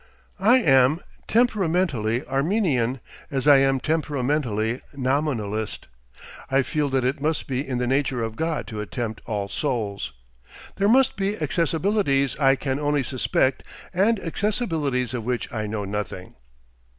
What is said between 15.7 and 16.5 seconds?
nothing.